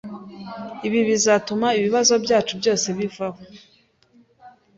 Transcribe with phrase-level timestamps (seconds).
[0.87, 3.39] Ibi bizatuma ibibazo byacu byose bivaho?